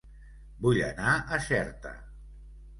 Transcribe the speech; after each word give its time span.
Vull 0.65 0.79
anar 0.87 1.13
a 1.37 1.41
Xerta 1.51 1.95